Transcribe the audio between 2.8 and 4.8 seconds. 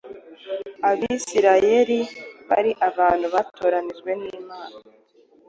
abantu batoranyijwe n’Imana